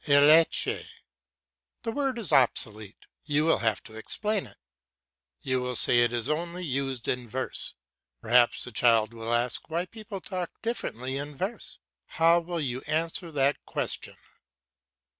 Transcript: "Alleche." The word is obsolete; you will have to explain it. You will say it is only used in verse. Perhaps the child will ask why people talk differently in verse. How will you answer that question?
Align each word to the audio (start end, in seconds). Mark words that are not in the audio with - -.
"Alleche." 0.07 0.83
The 1.83 1.91
word 1.91 2.17
is 2.17 2.33
obsolete; 2.33 3.05
you 3.25 3.45
will 3.45 3.59
have 3.59 3.83
to 3.83 3.95
explain 3.95 4.47
it. 4.47 4.57
You 5.43 5.59
will 5.61 5.75
say 5.75 5.99
it 6.03 6.11
is 6.11 6.27
only 6.27 6.65
used 6.65 7.07
in 7.07 7.29
verse. 7.29 7.75
Perhaps 8.19 8.63
the 8.63 8.71
child 8.71 9.13
will 9.13 9.31
ask 9.31 9.69
why 9.69 9.85
people 9.85 10.19
talk 10.19 10.59
differently 10.63 11.17
in 11.17 11.35
verse. 11.35 11.77
How 12.17 12.39
will 12.39 12.59
you 12.61 12.81
answer 12.87 13.31
that 13.33 13.63
question? 13.67 14.15